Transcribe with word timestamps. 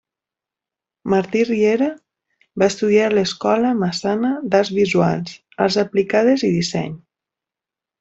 Martí 1.13 1.43
Riera 1.49 1.89
va 2.63 2.71
estudiar 2.73 3.05
a 3.09 3.13
l'Escola 3.19 3.75
Massana 3.85 4.35
d'arts 4.51 4.75
visuals, 4.81 5.39
arts 5.69 5.83
aplicades 5.89 6.51
i 6.53 6.55
disseny. 6.61 7.03